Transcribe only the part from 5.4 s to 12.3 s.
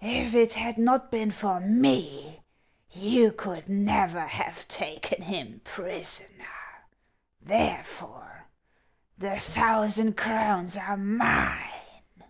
prisoner; therefore the thousand crowns are mine."